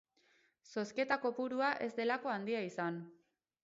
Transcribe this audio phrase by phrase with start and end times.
[0.77, 3.03] Zozketa kopurua ez delako handia izan.